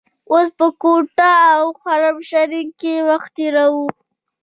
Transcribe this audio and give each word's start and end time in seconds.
اوس 0.31 0.47
په 0.57 0.67
کوټه 0.81 1.33
او 1.55 1.65
حرم 1.83 2.17
شریف 2.29 2.69
کې 2.79 2.93
وخت 3.09 3.29
تیروو. 3.35 3.85